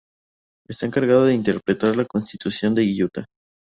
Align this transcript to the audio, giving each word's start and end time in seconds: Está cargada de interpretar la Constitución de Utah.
Está 0.67 0.89
cargada 0.89 1.27
de 1.27 1.35
interpretar 1.35 1.95
la 1.95 2.05
Constitución 2.07 2.73
de 2.73 2.83
Utah. 3.03 3.25